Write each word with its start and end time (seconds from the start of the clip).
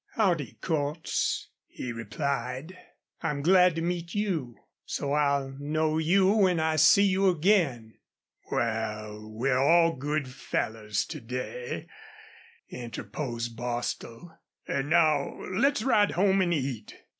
"Howdy, 0.15 0.57
Cordts," 0.61 1.49
he 1.67 1.91
replied. 1.91 2.75
"I'm 3.21 3.43
glad 3.43 3.75
to 3.75 3.83
meet 3.83 4.15
you 4.15 4.55
so 4.83 5.11
I'll 5.13 5.55
know 5.59 5.99
you 5.99 6.25
when 6.37 6.59
I 6.59 6.77
see 6.77 7.03
you 7.03 7.29
again." 7.29 7.99
"Wal, 8.51 9.29
we're 9.31 9.59
all 9.59 9.95
good 9.95 10.27
fellers 10.27 11.05
to 11.05 11.21
day," 11.21 11.85
interposed 12.67 13.55
Bostil. 13.55 14.39
"An' 14.67 14.89
now 14.89 15.35
let's 15.51 15.83
ride 15.83 16.13
home 16.13 16.41
an' 16.41 16.51
eat. 16.51 16.95